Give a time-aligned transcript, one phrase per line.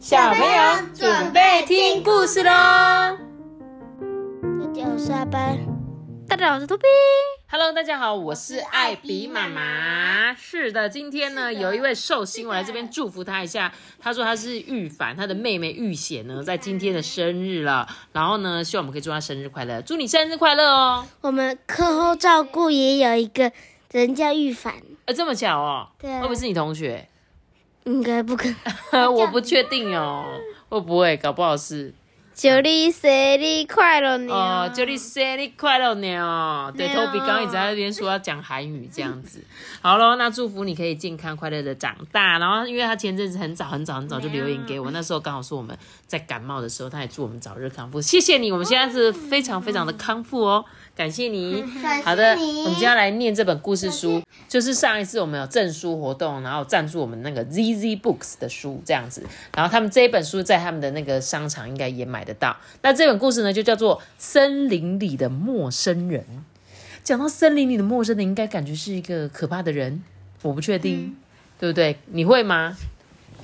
[0.00, 0.48] 小朋友
[0.94, 2.48] 准备听故事喽！
[2.48, 3.18] 大
[4.72, 5.58] 家好，我是阿班。
[6.26, 6.84] 大家好，我是托比。
[7.50, 10.34] Hello，大家好，我是艾比妈妈。
[10.34, 13.70] 是的，今天呢，有一位寿星，我来这边祝福他一下。
[14.00, 17.86] 他说他是玉凡，他的妹妹玉贤呢，在今天的生日了。
[18.14, 21.04] 然后呢，希望我们可以祝他生日快乐，祝你生日快乐哦！
[21.20, 23.52] 我们课后照顾也有一个
[23.92, 25.88] 人叫玉凡，哎，这么巧哦？
[25.98, 27.06] 对啊会不会是你同学？
[27.84, 28.48] 应该不可
[28.92, 29.06] 能。
[29.14, 30.24] 我不确定哦，
[30.68, 31.16] 会不会？
[31.16, 31.94] 搞不好是。
[32.32, 34.32] 祝你生日快乐呢！
[34.32, 36.72] 哦，祝你生日快乐呢！
[36.74, 39.44] 对对，Toby 哦刚刚一直在那边说要讲韩语这样子。
[39.82, 42.38] 好喽，那祝福你可以健康快乐的长大。
[42.38, 48.00] 然后，因为他前阵子很早很早很早就留言给我，那时候刚好是我们在感冒的时候，他也祝我们早日康复。
[48.00, 50.64] 谢谢你，我们现在是非常非常的康复哦，
[51.00, 51.64] 感谢你。
[52.04, 59.24] 好的，我们接下来念这本故事书，就是上一次我们有证书活动，然后赞助我们那个 ZZ Books 的书这样子，
[59.56, 62.54] 然后他们这一本书在他们的那个商场应该也买得到。
[62.82, 66.20] 那这本故事呢，就叫做《森林里的陌生人》。
[67.02, 70.02] 讲到森林里的陌生人，应该感觉是一个可怕的人，
[70.42, 71.16] 我不确定，
[71.58, 71.96] 对不对？
[72.08, 72.76] 你会吗？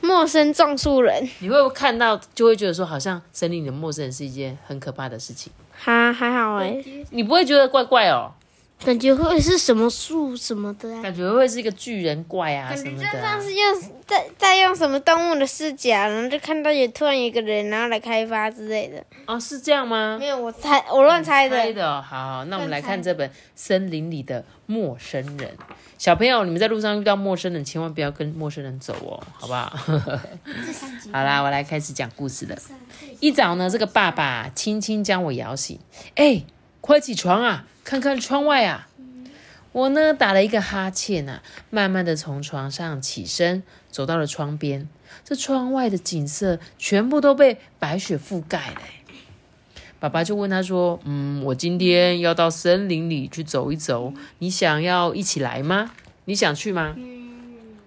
[0.03, 5.51] 陌生撞树人，你会不会看到就会觉得说，好像森林里的陌生人是一件很可怕的事情？
[5.79, 8.33] 哈还好哎，你不会觉得怪怪哦？
[8.85, 11.03] 感觉会是什么树什么的啊？
[11.03, 13.43] 感觉会是一个巨人怪啊什么的、啊像。
[13.43, 19.03] 是用在在用什么动物的视角，然后就看到有突然有一个人，然后来开发之类的。
[19.27, 20.19] 哦，是这样吗？
[20.21, 21.57] 没有，我猜我乱猜的。
[21.57, 25.49] 猜的哦，好好，那我们来看这本《森林里的陌生人》。
[25.99, 29.75] 小朋友，你们在路上遇到陌生人，千万不要跟陌生人走哦，好不好？
[31.13, 32.57] 好啦，我来开始讲故事了。
[33.21, 35.79] 一早呢，这个爸爸轻轻将我摇醒，
[36.15, 36.45] 哎，
[36.87, 38.87] 快起床啊，看看窗外啊。
[39.73, 44.89] 我呢打了一个哈欠啊，慢慢的从床上起身，走到了窗边。
[45.25, 49.03] 这窗外的景色全部都被白雪覆盖了欸。
[49.99, 55.91] 爸爸就问他说：“嗯，我今天要到森林里去走一走，你想要一起来吗？
[56.27, 56.95] 你想去吗？
[56.97, 57.25] 嗯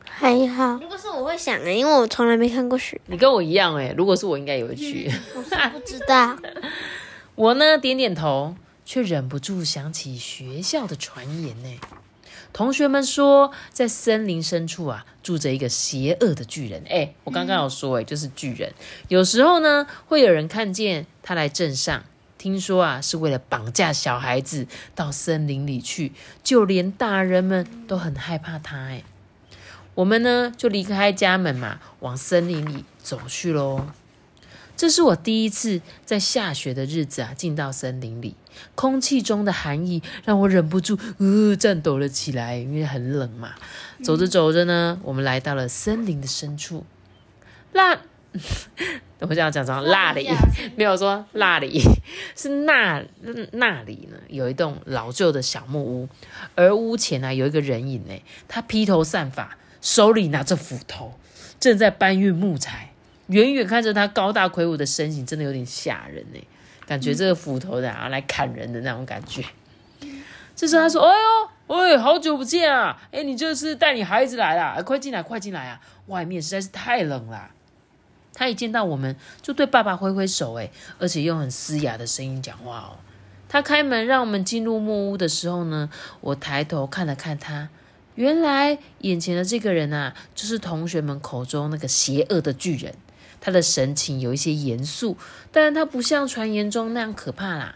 [0.03, 5.09] 还好，如果是我会想哎，因为我从来没看过雪，你跟我一样哎，如果是我，应该也会去。
[5.34, 6.38] 我是不知道。
[7.35, 8.53] 我呢点点头，
[8.89, 11.79] 却忍不住想起学校的传言呢。
[12.51, 16.81] 同学们说，在森林深处啊，住着一个邪恶的巨人。
[16.89, 18.73] 哎，我刚刚有说，哎，就是巨人。
[19.07, 22.03] 有时候呢，会有人看见他来镇上，
[22.39, 26.13] 听说啊，是为了绑架小孩子到森林里去，
[26.44, 28.75] 就连大人们都很害怕他。
[28.75, 29.03] 哎，
[29.94, 33.85] 我们呢就离开家门嘛，往森林里走去喽。
[34.79, 38.34] 这是我第一次在下雪的日子啊，进到森林里，
[38.75, 43.56] 空气中的寒意让我忍不住呃颤抖了起来，因为很冷嘛。
[44.01, 46.85] 走着走着呢，我们来到了森林的深处。
[47.73, 48.00] 那
[49.19, 50.29] 我这样讲成那里，
[50.78, 51.81] 没有说那里，
[52.38, 53.03] 是那
[53.51, 56.07] 那里呢，有一栋老旧的小木屋，
[56.56, 58.13] 而屋前呢有一个人影呢，
[58.47, 61.19] 他披头散发，手里拿着斧头，
[61.59, 62.88] 正在搬运木材。
[63.29, 66.40] 远远看着他高大魁梧的身形，真的有点吓人呢，
[66.85, 69.44] 感觉这个斧头的啊来砍人的那种感觉。
[70.56, 73.01] 这时候他说：“哎呦，喂，好久不见啊！
[73.12, 74.81] 哎，你这是带你孩子来啦？
[74.81, 75.79] 快进来，快进来啊！
[76.07, 77.51] 外面实在是太冷了。”
[78.35, 83.00] 他一见到我们，就对爸爸挥挥手，哎，而且用很嘶哑的声音讲话哦。
[83.47, 85.89] 他开门让我们进入木屋的时候呢，
[86.22, 87.69] 我抬头看了看他，
[88.16, 92.95] 原来眼前的这个人啊，就是同学们口中那个邪恶的巨人。
[93.41, 95.17] 他的神情有一些严肃，
[95.51, 97.75] 但他不像传言中那样可怕啦。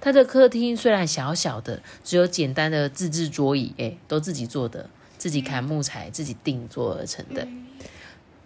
[0.00, 7.46] 他的客厅虽然小小的，只有简单的自制桌椅，诶，都自己做的，自己砍木材，自己定做而成的。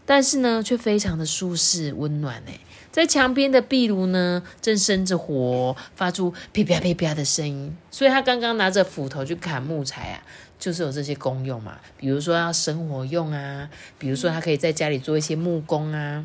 [0.05, 2.61] 但是呢，却非常的舒适温暖诶。
[2.91, 7.77] 在墙边的壁炉呢，正生着火，发出噼啪噼啪的声音。
[7.91, 10.23] 所以他刚刚拿着斧头去砍木材啊，
[10.63, 11.77] 就是有这些功用嘛。
[11.97, 16.25] 比如说要生活用啊，比如说他可以在家里做一些木工啊。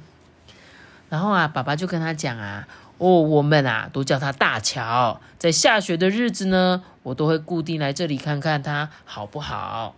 [1.09, 2.67] 然后啊，爸爸就跟他讲啊，
[2.99, 9.95] 哦，我们啊都叫他大乔，在下雪的日子呢，我都会固定来这里看看他好不好。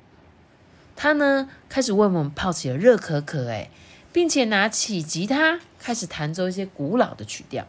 [0.95, 3.69] 他呢开始为我们泡起了热可可，哎，
[4.13, 7.67] 并且拿起吉他开始弹奏一些古老的曲调。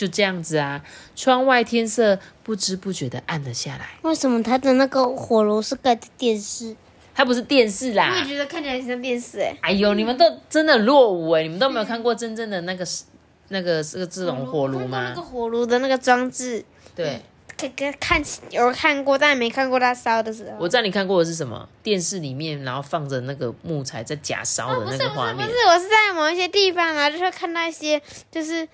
[0.00, 0.82] 就这样子啊，
[1.14, 3.90] 窗外天色不知不觉的暗了下来。
[4.00, 6.74] 为什么他的那个火炉是盖的电视？
[7.14, 9.54] 它不是电视啦，我也觉得看起来很像电视哎。
[9.60, 11.42] 哎呦，你们都真的落伍哎！
[11.42, 12.86] 你们都没有看过真正的那个
[13.48, 15.20] 那个这个这种火炉吗那个？
[15.20, 16.64] 火炉的那个装置，
[16.96, 17.20] 对，
[17.58, 20.56] 看看看有看过，但没看过它烧的时候。
[20.58, 21.68] 我知道你看过的是什么？
[21.82, 25.58] 电视里面然后放着那个木材在假烧的那个画面不是，。
[25.68, 28.00] 我是在某一些地方啊，就是看到一些，
[28.30, 28.66] 就是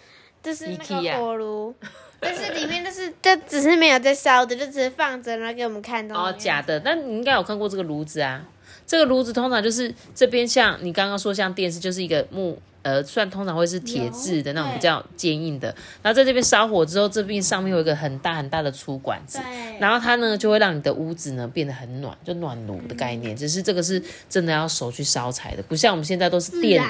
[0.46, 1.74] 就是那个火炉，
[2.20, 6.14] 但是里面就是就只是没有在烧的，就只是放着，然后给我们看到。
[6.14, 8.44] 哦，假的，那你应该有看过这个炉子啊。
[8.86, 15.74] 这个炉子通常就是这边像你刚刚说像电视，就是一个木呃，算通常会是铁质的那种对比较坚硬的。
[16.00, 19.40] 然后在这边烧火之后，这边上面有一个很大很大的粗管子，
[19.80, 23.34] 然后它呢就会让你的屋子呢变得很暖，就暖炉的概念。
[23.34, 26.80] 只是这个是真的要手去烧柴的，不像我们现在都是电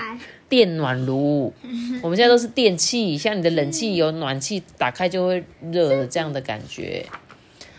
[0.50, 1.50] 电暖炉，
[2.02, 7.06] 我们现在都是电器，像你的冷气有暖气打开就会热的这样的感觉。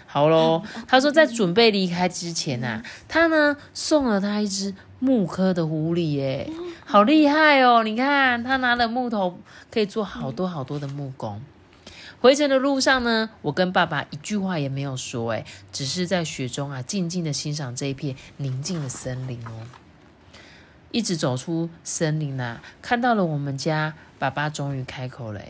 [0.06, 6.50] 好喽，他说在准备离开之前啊，他呢送了他一只木刻的狐狸，耶，
[6.86, 7.84] 好厉害哦！
[7.84, 9.38] 你看他拿了木头，
[9.69, 11.42] 可以做好多好多的木工。
[12.20, 19.68] 回程的路上呢，我跟爸爸一句话也没有说，哎，只是在雪中啊，静静的欣赏这一片宁静的森林哦。
[20.92, 25.42] 一直走出森林啊，看到了我们家，爸爸终于开口了，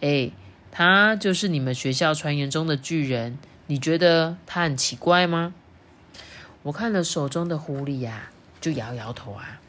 [0.00, 0.30] 哎，
[0.70, 5.54] 他就是你们学校传言中的巨人，你觉得他很奇怪吗？
[6.62, 8.30] 我看了手中的狐狸呀、
[8.60, 9.60] 就摇摇头啊。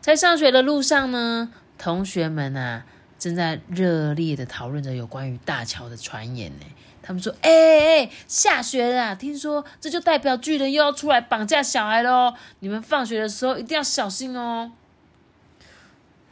[0.00, 2.84] 在上学的路上呢，同学们啊
[3.18, 6.66] 正在热烈的讨论着有关于大乔的传言呢。
[7.06, 12.32] 他们说：“哎、哎、哎下雪了啊，听说这就代表巨人又要出来绑架小孩喽！
[12.60, 14.72] 你们放学的时候一定要小心哦。”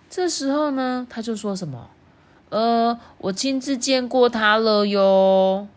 [0.08, 1.90] 这时候呢，他就说什么
[2.48, 5.68] ：“呃，我亲自见过他了哟。”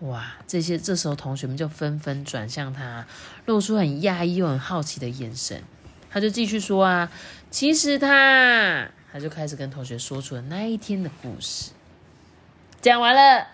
[0.00, 3.06] 哇，这些这时候同学们就纷纷转向他，
[3.46, 5.62] 露出很讶异又很好奇的眼神。
[6.10, 7.10] 他就继续说啊，
[7.50, 11.72] 其实他，他就开始跟同学说出了那一天的故事。
[12.80, 13.46] 讲完了，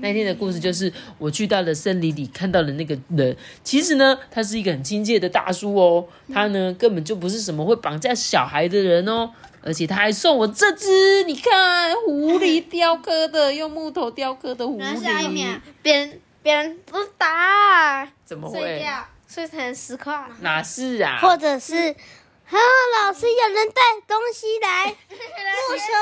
[0.00, 9.30] 那天的故事就是我去到了森林里看到了那个人，其实呢，他是一个很亲切的大叔哦，他呢根本就不是什么会绑架小孩的人哦。
[9.62, 18.82] 而且他还送我这只，你看狐狸 雕刻的，用木头雕刻的狐然后下一秒狸，别人别人不打，怎么会？
[19.26, 20.26] 碎成十块。
[20.40, 21.18] 哪是啊？
[21.20, 22.56] 或者是，啊，
[23.04, 25.92] 老师有人带东西来， 没收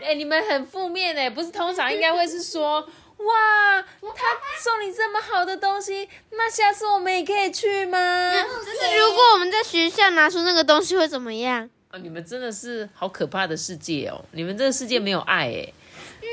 [0.00, 0.04] 啊！
[0.04, 4.24] 哎、你们很负面哎，不是通常应该会是说，哇，他
[4.62, 8.32] 送你这么好的东西，那下次我们也可以去吗？
[8.32, 11.68] 就是如果我们在学校拿出那个东西会怎么样？
[11.90, 14.24] 啊，你们真的是好可怕的世界哦！
[14.32, 15.72] 你们这个世界没有爱哎，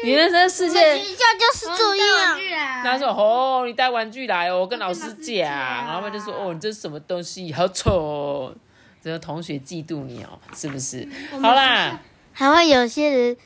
[0.04, 0.98] 你们这个世界。
[1.00, 2.40] 学校就是这样。
[2.84, 7.54] 他说：“哦，你带玩具来哦，我跟老师讲。”然后他们就说：“哦，你这是什么东西？
[7.54, 8.56] 好丑哦！”
[9.02, 11.08] 这个同学嫉妒你哦，是不是？
[11.42, 12.02] 好啦，
[12.34, 13.38] 还会有些人，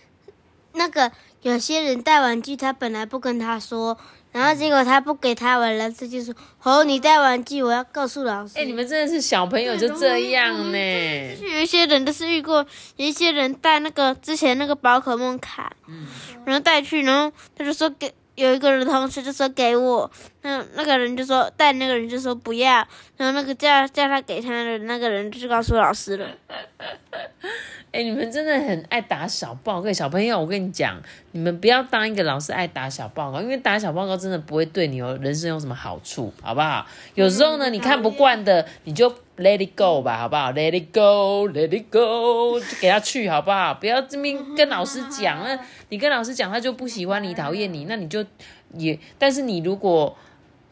[0.73, 1.11] 那个
[1.41, 3.97] 有些人带玩具，他本来不跟他说，
[4.31, 6.33] 然后结果他不给他玩了，他就说
[6.63, 8.59] ：“哦，你带玩具，我要告诉老师。
[8.59, 11.35] 哎、你们真的是小朋友就这样呢。
[11.41, 12.65] 有一些人都是遇过，
[12.97, 15.73] 有一些人带那个之前那个宝可梦卡，
[16.45, 20.09] 然后带去，然后他就说给有一个人同学就说给我，
[20.43, 22.87] 那那个人就说带那个人就说不要，
[23.17, 26.27] 然后那个叫叫他给他的那个人就告诉老师了。
[27.91, 31.01] 哎、你们真的很爱打小报告，小朋友，我跟你讲，
[31.31, 36.85] 你们不要当一个老师爱打小报告，因为打小报告真的不会对你有人生有什么好处，好不好？
[37.15, 43.75] 有时候呢，你看不惯的，你就 let it go 吧，好不好？let it go，let it go，就给他去，好不好？
[43.75, 48.25] 不要这边跟老师讲，那你跟老师讲，他就不喜欢你，讨厌你，那你就
[48.73, 50.17] 也，但是你如果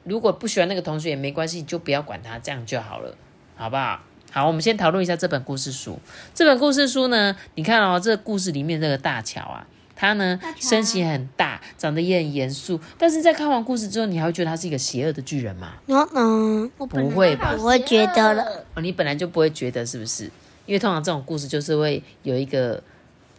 [0.03, 3.15] 如果不喜欢那个同学也没关系，就不要管他，这样就好了，
[3.55, 3.99] 好不好？
[4.31, 5.97] 好，我们先讨论一下这本故事书。
[6.33, 9.65] 这本故事书呢，你看哦，这故事里面这个大乔啊，
[9.95, 15.73] 他呢身形很大，长得也很严肃，但是在看完故事之后，你还会觉得他是一个邪恶的巨人吗？
[15.87, 17.55] 嗯嗯，不会吧？
[17.57, 18.65] 我会觉得了。
[18.75, 20.25] 哦，你本来就不会觉得是不是？
[20.65, 22.81] 因为通常这种故事就是会有一个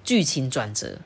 [0.05, 0.97] 剧情转折，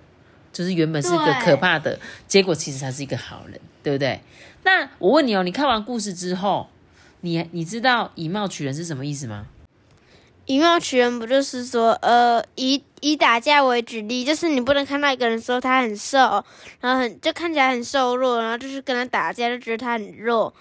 [0.52, 4.20] 就是原本是一个可怕的，结果其实他是一个好人，对不对？
[4.62, 6.68] 那我问你哦，你看完故事之后，
[7.22, 9.46] 你你知道以貌取人是什么意思吗？
[10.46, 16.44] 以貌取人不就是说，呃，以以打架为举例，就是你不能看到一个人说他很瘦，
[16.80, 20.52] 然后很就看起来很瘦弱，然后就是跟他打架就觉得他很弱，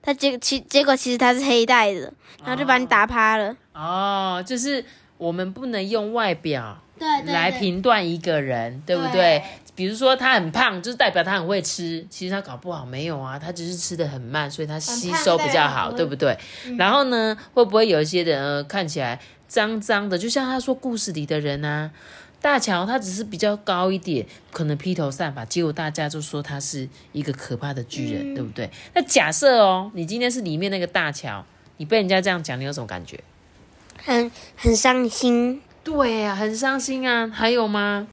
[0.00, 2.12] 他结其结果其实他是黑带的，
[2.42, 3.54] 然后就把你打趴了。
[3.74, 4.84] 哦，就是
[5.18, 9.42] 我们不能用外表对来评断一个人，对不对？
[9.74, 16.36] 比如说他很胖，就是代表他很会吃，其实他搞不好没有啊，他只是吃的很慢，所以他吸收比较好，对不对？
[16.78, 21.90] 然后呢，会不会有一些人、呃、看起来脏脏的，就像他说故事里的人啊，
[22.40, 28.70] 大乔他只是比较高一点，可能披头散发，结果大家就说他是一个可怕的巨人，对不对？
[28.94, 31.44] 那假设哦，你今天是里面那个大乔，
[31.78, 33.18] 你被人家这样讲，你有什么感觉？
[33.96, 35.60] 很很伤心。
[35.82, 37.28] 对呀、很伤心啊。
[37.28, 38.06] 还有吗？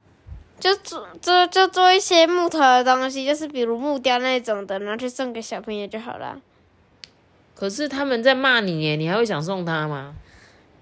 [0.62, 6.40] 就做做就做一些木头的东西，就是比如木雕那种的，然后去送给小朋友就好了。
[7.56, 10.14] 可是他们在骂你耶，你还会想送他吗？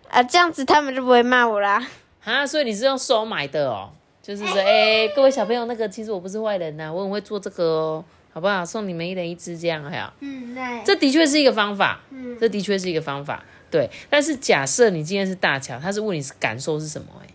[0.09, 1.87] 啊，这样子他们就不会骂我啦。
[2.23, 3.89] 啊，所以你是用收买的哦，
[4.21, 8.65] 就是说，哎、各位小朋友，那个其实我不是坏人呐、我很会做这个哦，好不好？
[8.65, 10.13] 送你们一人一只这样，还好。
[10.19, 10.83] 嗯，对。
[10.83, 13.89] 这的确是一个方法，嗯这的确是一个方法，对。
[14.09, 17.27] 但是假设你今天是大乔，他是问你是感受是什么、欸？
[17.27, 17.28] 啊，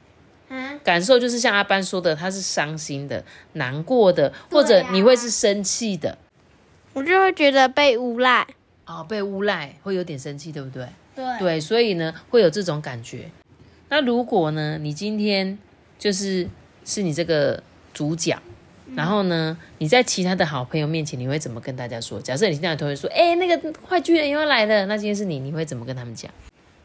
[0.84, 3.24] 感受就是像阿班说的，他是伤心的、
[3.54, 6.18] 难过的，或者你会是生气的，
[6.92, 8.46] 我就会觉得被诬赖。
[8.86, 10.86] 哦，被诬赖会有点生气，对不对？
[11.16, 13.30] 对对，所以呢会有这种感觉。
[13.88, 15.58] 那如果呢，你今天
[15.98, 16.46] 就是
[16.84, 17.62] 是你这个
[17.94, 18.36] 主角，
[18.94, 22.20] 然后呢你在其他的好朋友面前，你会怎么跟大家说？
[22.20, 26.30] 假设你现在同学说，哎、那个坏巨人又要来了，那今天是你，你会怎么跟他们讲？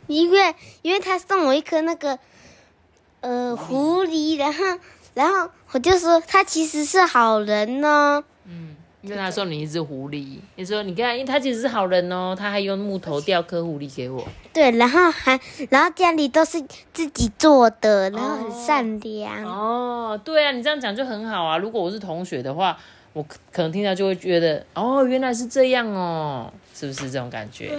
[0.07, 2.17] 因为因为他送我一颗那个
[3.21, 4.63] 呃狐狸，然后
[5.13, 8.23] 然后我就说他其实是好人哦。
[9.01, 14.27] 因为他说你一只狐狸，你说你看，因为他其实是好人哦，他还用木头雕颗狐狸给我。
[14.51, 16.61] 对，然后还然后家里都是
[16.93, 19.45] 自己做的，然后很善良。
[19.45, 21.57] 哦，对啊，你这样讲就很好啊。
[21.57, 22.77] 如果我是同学的话，
[23.13, 27.71] 我可可能听到就会觉得，哦，原来是这样哦，是不是这种感觉？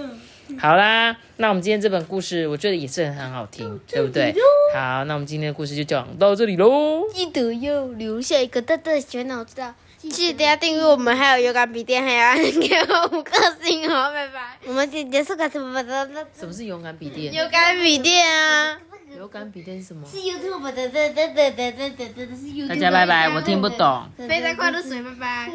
[0.59, 4.33] 好啦，那我们今天这本故事，我觉得也是很好听，对不对？
[4.73, 7.07] 好，那我们今天的故事就讲到这里喽。
[7.13, 9.73] 记得要留下一个大大的小脑知道。
[9.97, 14.57] 记得要订阅我们，还有有感笔电，还要按给我五颗星哦，拜拜。
[14.65, 16.09] 我们今天是个什么的？
[16.35, 17.31] 什么是勇敢笔电？
[17.31, 18.79] 勇敢笔电啊。
[19.15, 20.07] 勇敢笔电是什么？
[20.09, 22.69] 是 YouTube 的，对对对对对对对，是 YouTube。
[22.69, 24.03] 大家拜拜，我听不懂。
[24.17, 25.51] 非常快乐水，拜拜。